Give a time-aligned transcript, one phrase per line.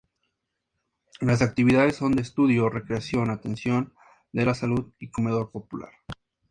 [1.19, 3.93] Las actividades son de estudio, recreación, atención
[4.31, 5.91] de la salud y comedor popular.